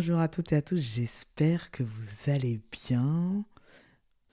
[0.00, 2.58] Bonjour à toutes et à tous, j'espère que vous allez
[2.88, 3.44] bien.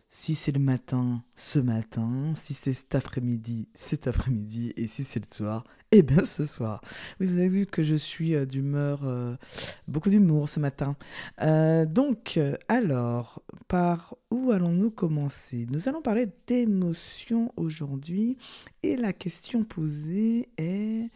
[0.07, 2.33] Si c'est le matin, ce matin.
[2.41, 4.71] Si c'est cet après-midi, cet après-midi.
[4.77, 6.79] Et si c'est le soir, eh bien ce soir.
[7.19, 9.35] Oui, vous avez vu que je suis euh, d'humeur, euh,
[9.89, 10.95] beaucoup d'humour ce matin.
[11.41, 12.39] Euh, donc,
[12.69, 15.67] alors, par où allons-nous commencer?
[15.69, 18.37] Nous allons parler d'émotions aujourd'hui.
[18.83, 21.11] Et la question posée est,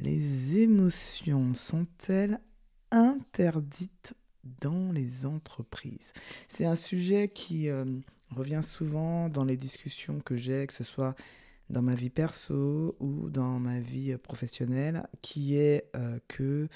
[0.00, 2.40] les émotions sont-elles
[2.94, 4.14] interdites
[4.60, 6.12] dans les entreprises
[6.48, 7.68] C'est un sujet qui
[8.30, 11.14] revient souvent dans les discussions que j'ai, que ce soit
[11.70, 16.68] dans ma vie perso ou dans ma vie professionnelle, qui est euh, que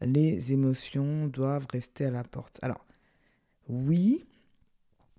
[0.00, 2.58] les émotions doivent rester à la porte.
[2.62, 2.84] Alors,
[3.68, 4.24] oui,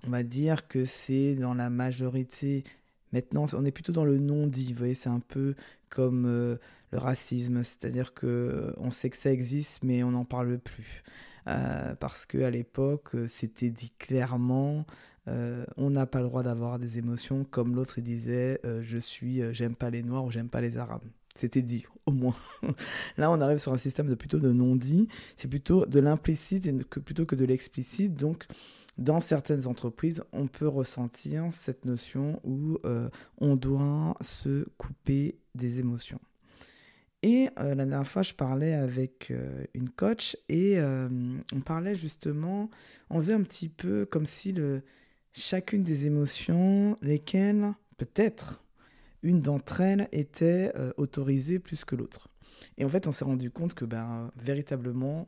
[0.05, 2.64] on va dire que c'est dans la majorité.
[3.12, 4.74] Maintenant, on est plutôt dans le non-dit.
[4.74, 5.55] Vous voyez, c'est un peu
[5.90, 6.58] comme euh,
[6.91, 11.04] le racisme, c'est-à-dire que on sait que ça existe, mais on n'en parle plus.
[11.48, 14.86] Euh, parce qu'à l'époque, c'était dit clairement,
[15.27, 17.43] euh, on n'a pas le droit d'avoir des émotions.
[17.43, 20.77] Comme l'autre disait euh, je suis euh, j'aime pas les noirs ou j'aime pas les
[20.77, 21.04] arabes.
[21.35, 22.35] C'était dit au moins.
[23.18, 26.88] Là on arrive sur un système de plutôt de non dit c'est plutôt de l'implicite
[26.90, 28.15] que, plutôt que de l'explicite.
[28.15, 28.46] Donc
[28.98, 32.80] dans certaines entreprises, on peut ressentir cette notion où
[33.38, 36.20] on doit se couper des émotions.
[37.23, 39.34] Et la dernière fois, je parlais avec
[39.73, 42.70] une coach et on parlait justement,
[43.09, 44.84] on faisait un petit peu comme si le,
[45.37, 48.63] chacune des émotions, lesquelles, peut-être,
[49.24, 52.29] une d'entre elles était euh, autorisée plus que l'autre.
[52.77, 55.27] Et en fait, on s'est rendu compte que, ben, véritablement,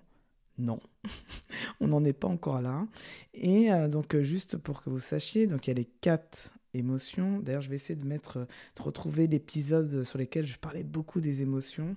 [0.57, 0.79] non.
[1.79, 2.87] on n'en est pas encore là.
[3.33, 6.53] Et euh, donc, euh, juste pour que vous sachiez, donc il y a les quatre
[6.73, 7.39] émotions.
[7.39, 11.41] D'ailleurs, je vais essayer de mettre, de retrouver l'épisode sur lequel je parlais beaucoup des
[11.41, 11.95] émotions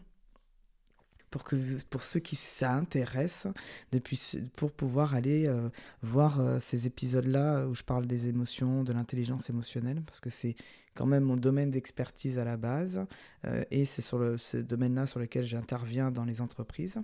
[1.32, 1.56] pour, que,
[1.90, 3.52] pour ceux qui s'intéressent,
[4.54, 5.68] pour pouvoir aller euh,
[6.02, 10.54] voir euh, ces épisodes-là où je parle des émotions, de l'intelligence émotionnelle, parce que c'est
[10.94, 13.06] quand même mon domaine d'expertise à la base,
[13.46, 16.98] euh, et c'est sur le, ce domaine-là sur lequel j'interviens dans les entreprises.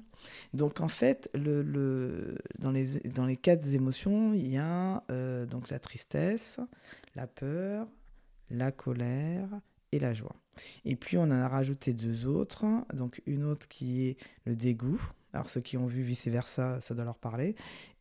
[0.53, 5.03] Donc en fait, le, le, dans, les, dans les quatre émotions, il y a
[5.47, 6.61] donc la tristesse,
[7.15, 7.89] la peur,
[8.51, 9.49] la colère
[9.93, 10.37] et la joie.
[10.85, 15.01] Et puis on en a rajouté deux autres, donc une autre qui est le dégoût.
[15.33, 17.55] Alors ceux qui ont vu vice-versa, ça doit leur parler.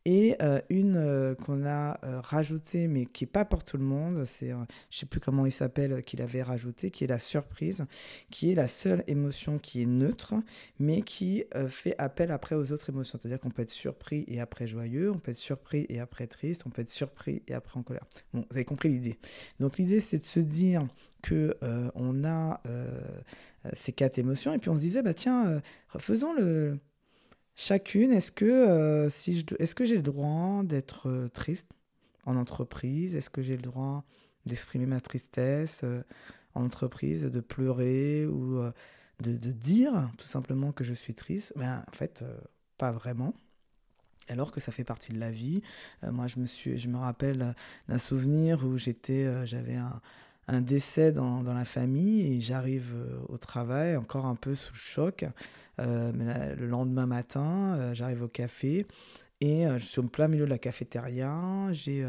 [0.10, 3.84] Et euh, une euh, qu'on a euh, rajoutée, mais qui n'est pas pour tout le
[3.84, 7.20] monde, c'est, je ne sais plus comment il s'appelle, qu'il avait rajouté, qui est la
[7.20, 7.86] surprise,
[8.32, 10.34] qui est la seule émotion qui est neutre,
[10.80, 13.20] mais qui fait appel après aux autres émotions.
[13.22, 16.64] C'est-à-dire qu'on peut être surpris et après joyeux, on peut être surpris et après triste,
[16.66, 18.06] on peut être surpris et après en colère.
[18.34, 19.20] Bon, vous avez compris l'idée.
[19.60, 20.88] Donc l'idée, c'est de se dire
[21.22, 21.58] que
[21.96, 22.62] on a
[23.74, 25.62] ces quatre émotions, et puis on se disait, bah tiens,
[25.98, 26.80] faisons le
[27.58, 31.68] chacune, est-ce que, euh, si je, est-ce que j'ai le droit d'être euh, triste
[32.26, 33.16] en entreprise?
[33.16, 34.06] Est-ce que j'ai le droit
[34.46, 36.02] d'exprimer ma tristesse euh,
[36.54, 38.62] en entreprise, de pleurer ou
[39.20, 41.54] de, de, dire tout simplement que je suis triste?
[41.56, 42.24] Ben, En fait,
[42.78, 43.34] pas vraiment.
[44.30, 45.62] Alors que ça fait partie de la vie.
[46.04, 47.56] moi, je me, suis, je me rappelle
[47.88, 50.02] d'un souvenir où j'étais, j'avais un,
[50.48, 52.94] un décès dans, la famille et j'arrive
[53.30, 55.26] au travail encore un peu sous choc.
[55.80, 58.88] Euh, le lendemain matin, euh, j'arrive au café
[59.40, 61.40] et euh, je suis au plein milieu de la cafétéria.
[61.72, 62.04] J'ai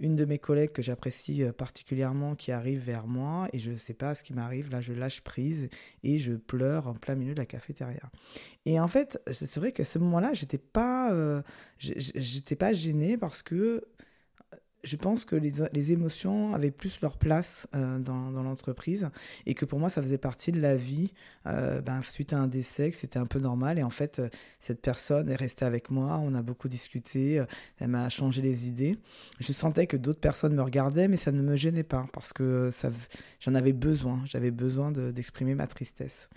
[0.00, 3.94] une de mes collègues que j'apprécie particulièrement qui arrive vers moi et je ne sais
[3.94, 4.70] pas ce qui m'arrive.
[4.70, 5.68] Là, je lâche prise
[6.02, 8.10] et je pleure en plein milieu de la cafétéria.
[8.66, 11.12] Et en fait, c'est vrai qu'à ce moment-là, j'étais pas,
[11.78, 13.84] j'étais pas gênée parce que
[14.84, 19.10] je pense que les, les, émotions avaient plus leur place euh, dans, dans l'entreprise
[19.46, 21.12] et que pour moi, ça faisait partie de la vie.
[21.46, 23.78] Euh, ben, suite à un décès, c'était un peu normal.
[23.78, 24.28] Et en fait, euh,
[24.58, 26.20] cette personne est restée avec moi.
[26.22, 27.44] On a beaucoup discuté.
[27.78, 28.98] elle m'a changé les idées.
[29.38, 32.70] Je sentais que d'autres personnes me regardaient, mais ça ne me gênait pas parce que
[33.40, 34.20] j'en avais besoin.
[34.24, 36.28] J'avais besoin d'exprimer ma tristesse.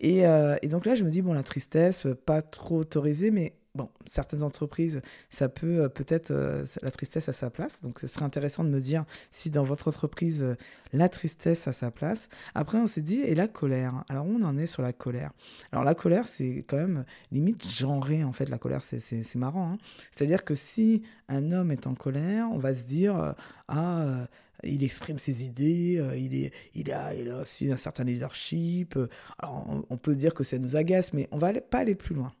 [0.00, 0.20] Et,
[0.62, 4.42] et, donc là, je me dis, bon, la tristesse, pas trop autorisée, mais bon, certaines
[4.42, 7.80] entreprises, ça peut euh, peut-être euh, la tristesse à sa place.
[7.80, 10.56] Donc, ce serait intéressant de me dire si dans votre entreprise, euh,
[10.92, 12.28] la tristesse a sa place.
[12.54, 14.04] Après, on s'est dit, et la colère?
[14.08, 15.32] Alors, on en est sur la colère?
[15.72, 18.48] Alors, la colère, c'est quand même limite genré, en fait.
[18.48, 19.72] La colère, c'est marrant.
[19.72, 19.78] Hein.
[20.10, 23.34] C'est-à-dire que si un homme est en colère, on va se dire,
[23.68, 24.26] ah,
[24.64, 28.98] il exprime ses idées, il, est, il, a, il a aussi un certain leadership.
[29.38, 32.32] Alors, on, peut dire que ça nous agace, mais on va pas aller plus loin.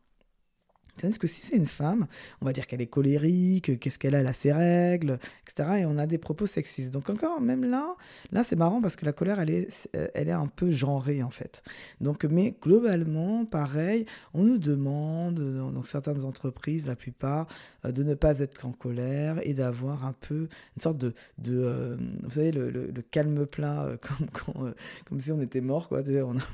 [1.00, 2.06] Tandis que si c'est une femme,
[2.40, 5.80] on va dire qu'elle est colérique, qu'est-ce qu'elle a, elle a ses règles, etc.
[5.80, 6.90] Et on a des propos sexistes.
[6.90, 7.96] Donc encore, même là,
[8.32, 11.30] là c'est marrant parce que la colère, elle est, elle est un peu genrée en
[11.30, 11.62] fait.
[12.00, 17.46] Donc, mais globalement, pareil, on nous demande, dans, certaines entreprises, la plupart,
[17.84, 21.14] euh, de ne pas être en colère et d'avoir un peu une sorte de,
[21.48, 23.96] euh, vous savez, le, calme plat, euh,
[24.32, 24.74] comme,
[25.06, 26.02] comme si on était mort, quoi.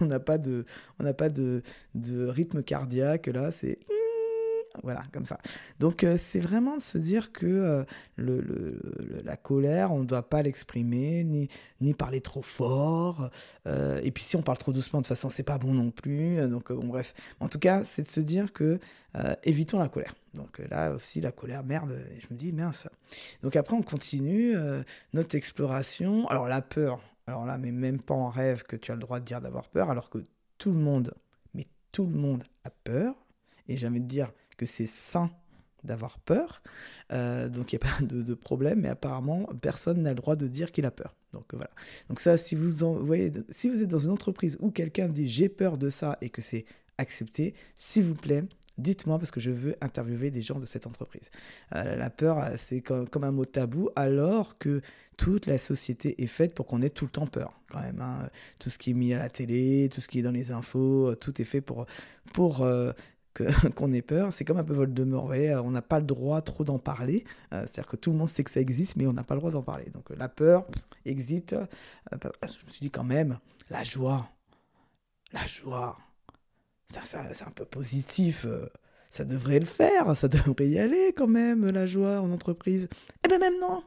[0.01, 0.65] On n'a pas de,
[0.99, 1.63] on pas de,
[1.95, 3.27] de rythme cardiaque.
[3.27, 3.79] Là, c'est
[4.83, 5.39] voilà, comme ça.
[5.79, 7.85] Donc euh, c'est vraiment de se dire que euh,
[8.17, 8.81] le,
[9.25, 11.49] la colère, on ne doit pas l'exprimer, ni,
[11.81, 13.31] ni parler trop fort.
[13.67, 15.91] Euh, et puis si on parle trop doucement, de toute façon, c'est pas bon non
[15.91, 16.47] plus.
[16.49, 17.15] Donc bon, bref.
[17.41, 18.79] En tout cas, c'est de se dire que
[19.45, 20.15] évitons la colère.
[20.35, 22.87] Donc là aussi, la colère, merde, je me dis, mince.
[23.43, 24.55] Donc après, on continue
[25.15, 26.29] notre exploration.
[26.29, 29.19] Alors la peur, alors là, mais même pas en rêve que tu as le droit
[29.21, 30.19] de dire d'avoir peur, alors que
[30.59, 31.15] tout le monde,
[31.55, 33.15] mais tout le monde a peur.
[33.69, 35.31] Et j'ai envie de dire, que c'est sain
[35.85, 36.63] d'avoir peur.
[37.13, 40.49] Euh, donc il n'y a pas de, problème, mais apparemment personne n'a le droit de
[40.49, 41.15] dire qu'il a peur.
[41.33, 41.71] Donc voilà.
[42.09, 45.29] Donc ça, si vous, en, voyez, si vous êtes dans une entreprise où quelqu'un dit
[45.29, 46.65] j'ai peur de ça et que c'est
[46.99, 48.45] accepté, s'il vous plaît,
[48.79, 51.31] dites-moi parce que je veux interviewer des gens de cette entreprise.
[51.75, 54.81] Euh, la peur, c'est comme, un mot tabou, alors que
[55.17, 58.01] toute la société est faite pour qu'on ait tout le temps peur, quand même.
[58.01, 58.29] Hein.
[58.59, 61.15] Tout ce qui est mis à la télé, tout ce qui est dans les infos,
[61.17, 61.87] tout est fait pour,
[62.33, 62.93] pour euh,
[63.75, 64.33] qu'on ait peur.
[64.33, 65.27] C'est comme un peu Voldemort.
[65.27, 67.25] Vous on n'a pas le droit trop d'en parler.
[67.53, 69.41] Euh, c'est-à-dire que tout le monde sait que ça existe, mais on n'a pas le
[69.41, 69.91] droit d'en parler.
[69.91, 70.67] Donc la peur
[71.05, 71.53] existe.
[71.53, 71.67] Euh,
[72.13, 73.39] je me suis dit quand même,
[73.71, 74.29] la joie,
[75.33, 75.97] la joie,
[77.03, 78.45] c'est un peu positif.
[78.47, 78.67] Euh,
[79.11, 82.89] ça devrait le faire, ça devrait y aller quand même, la joie en entreprise.
[83.25, 83.83] Eh ben même non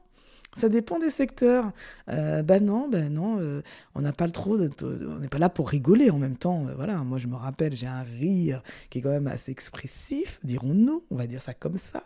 [0.58, 1.72] ça dépend des secteurs.
[2.08, 3.62] Ben non, ben non, euh,
[3.96, 6.68] on n'a pas le trop, on n'est pas là pour rigoler en même temps.
[6.68, 10.40] Euh, voilà, moi je me rappelle, j'ai un rire qui est quand même assez expressif,
[10.44, 12.04] dirons-nous, on va dire ça comme ça.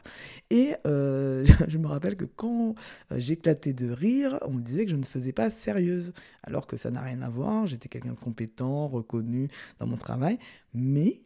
[0.49, 2.75] Et je me rappelle que quand
[3.11, 6.13] j'éclatais de rire, on me disait que je ne faisais pas sérieuse,
[6.43, 7.67] alors que ça n'a rien à voir.
[7.67, 9.49] J'étais quelqu'un de compétent, reconnu
[9.79, 10.37] dans mon travail,
[10.73, 11.21] mais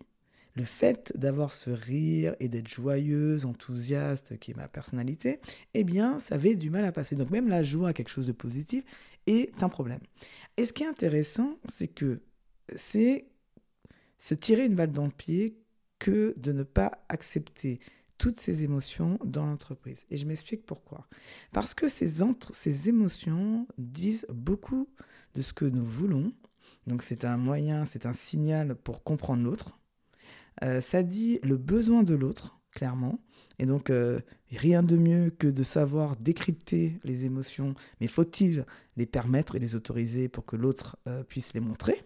[0.58, 5.40] le fait d'avoir ce rire et d'être joyeuse, enthousiaste, qui est ma personnalité,
[5.76, 7.16] eh bien, ça avait du mal à passer.
[7.16, 8.84] Donc même la joie, quelque chose de positif,
[9.28, 10.00] est un problème.
[10.58, 12.22] Et ce qui est intéressant, c'est que
[12.76, 13.28] c'est
[14.18, 15.60] se tirer une balle dans le pied
[16.00, 17.80] que de ne pas accepter
[18.18, 20.06] toutes ces émotions dans l'entreprise.
[20.10, 21.08] Et je m'explique pourquoi.
[21.52, 22.12] Parce que ces,
[22.52, 24.90] ces émotions disent beaucoup
[25.36, 26.34] de ce que nous voulons.
[26.88, 29.78] Donc c'est un moyen, c'est un signal pour comprendre l'autre.
[30.64, 33.20] Euh, ça dit le besoin de l'autre, clairement.
[33.60, 34.20] Et donc, euh,
[34.52, 38.66] rien de mieux que de savoir décrypter les émotions, mais faut-il
[38.96, 42.04] les permettre et les autoriser pour que l'autre euh, puisse les montrer?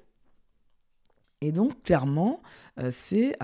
[1.44, 2.44] Et donc, clairement,
[2.92, 3.36] c'est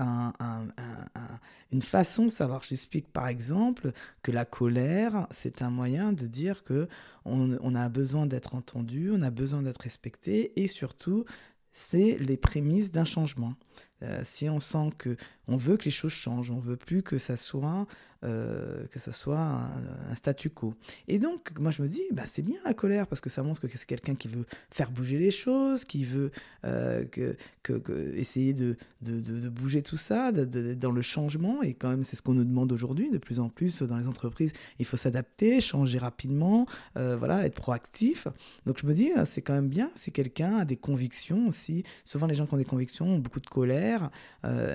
[1.72, 2.62] une façon de savoir.
[2.62, 3.90] Je par exemple
[4.22, 6.86] que la colère, c'est un moyen de dire que
[7.24, 11.24] on a besoin d'être entendu, on a besoin d'être respecté, et surtout,
[11.72, 13.54] c'est les prémices d'un changement.
[14.02, 15.16] Euh, si on sent que
[15.48, 17.86] on veut que les choses changent, on veut plus que ça soit
[18.24, 20.74] euh, que ce soit un, statu quo.
[21.06, 23.60] Et donc, moi, je me dis, bah, c'est bien la colère parce que ça montre
[23.60, 26.32] que c'est quelqu'un qui veut faire bouger les choses, qui veut
[26.64, 31.62] euh, que, que, essayer de, de, de, bouger tout ça, dans le changement.
[31.62, 34.08] Et quand même, c'est ce qu'on nous demande aujourd'hui de plus en plus dans les
[34.08, 34.50] entreprises.
[34.80, 36.66] Il faut s'adapter, changer rapidement,
[36.96, 38.26] voilà, être proactif.
[38.66, 41.84] Donc, je me dis, c'est quand même bien si quelqu'un a des convictions aussi.
[42.04, 43.67] Souvent, les gens qui ont des convictions ont beaucoup de colère.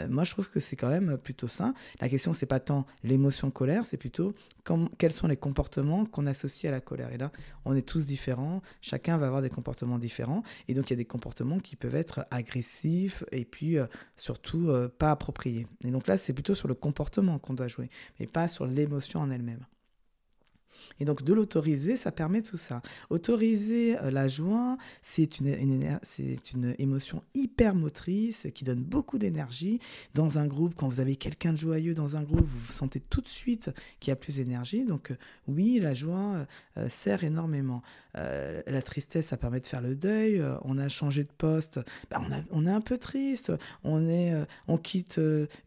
[0.09, 1.73] Moi, je trouve que c'est quand même plutôt sain.
[2.01, 4.33] La question, c'est pas tant l'émotion colère, c'est plutôt
[4.97, 7.11] quels sont les comportements qu'on associe à la colère.
[7.11, 7.31] Et là,
[7.65, 10.97] on est tous différents, chacun va avoir des comportements différents, et donc il y a
[10.97, 13.85] des comportements qui peuvent être agressifs et puis euh,
[14.15, 15.67] surtout euh, pas appropriés.
[15.83, 19.19] Et donc là, c'est plutôt sur le comportement qu'on doit jouer, mais pas sur l'émotion
[19.19, 19.65] en elle-même.
[20.99, 22.81] Et donc de l'autoriser, ça permet tout ça.
[23.09, 29.79] Autoriser euh, la joie, c'est une, une émotion hyper motrice qui donne beaucoup d'énergie.
[30.13, 32.99] Dans un groupe, quand vous avez quelqu'un de joyeux dans un groupe, vous, vous sentez
[32.99, 34.85] tout de suite qu'il y a plus d'énergie.
[34.85, 35.15] Donc euh,
[35.47, 36.45] oui, la joie
[36.77, 37.81] euh, sert énormément.
[38.15, 40.41] la tristesse, ça permet de faire le deuil.
[40.63, 41.79] on a changé de poste,
[42.11, 43.51] bah, on, est un peu triste.
[43.83, 44.33] On, est,
[44.67, 45.19] on quitte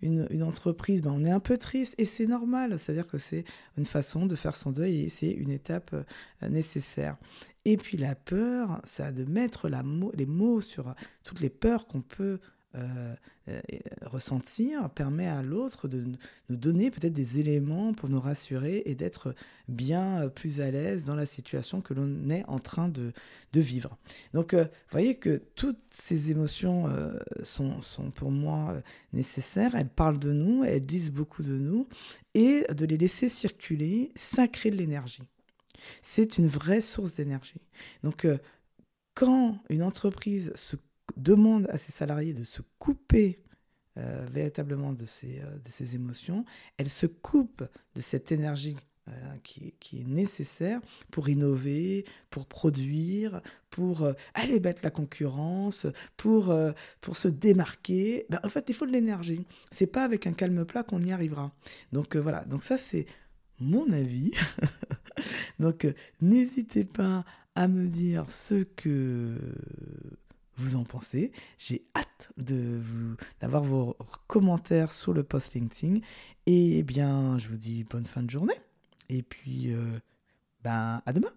[0.02, 1.94] une, une entreprise, bah, on est un peu triste.
[1.98, 2.78] Et c'est normal.
[2.78, 3.44] C'est-à-dire que c'est
[3.76, 7.16] une façon de faire son deuil c'est une étape euh, nécessaire.
[7.64, 9.82] Et puis la peur, c'est de mettre la
[10.14, 12.38] les mots sur toutes les peurs qu'on peut
[12.76, 13.14] euh,
[13.48, 13.60] euh,
[14.02, 16.04] ressentir permet à l'autre de
[16.48, 19.34] nous donner peut-être des éléments pour nous rassurer et d'être
[19.68, 23.12] bien plus à l'aise dans la situation que l'on est en train de,
[23.52, 23.96] de vivre.
[24.34, 26.88] Donc, vous voyez que toutes ces émotions
[27.42, 28.74] sont, sont, pour moi
[29.12, 29.74] nécessaires.
[29.74, 31.88] Elles parlent de nous, elles disent beaucoup de nous,
[32.34, 35.22] et de les laisser circuler, ça crée de l'énergie.
[36.02, 37.60] C'est une vraie source d'énergie.
[38.02, 38.26] Donc,
[39.14, 40.76] quand une entreprise se
[41.16, 43.40] demande à ses salariés de se couper
[43.98, 46.44] euh, véritablement de ces, euh, de ces émotions,
[46.76, 48.76] elle se coupe de cette énergie
[49.08, 55.86] euh, qui, qui, est nécessaire pour innover, pour produire, pour aller battre la concurrence,
[56.18, 56.54] pour,
[57.00, 58.26] pour se démarquer.
[58.28, 59.46] Ben, en fait, il faut de l'énergie.
[59.72, 61.50] C'est pas avec un calme plat qu'on y arrivera.
[61.92, 63.06] Donc voilà, donc ça c'est
[63.60, 64.32] mon avis.
[65.58, 65.86] donc
[66.20, 69.38] n'hésitez pas à me dire ce que
[70.56, 71.32] vous en pensez.
[71.58, 73.96] J'ai hâte de vous d'avoir vos
[74.26, 76.00] commentaires sur le post LinkedIn.
[76.46, 78.54] Et bien, je vous dis bonne fin de journée.
[79.08, 79.98] Et puis, euh,
[80.62, 81.24] ben, à demain.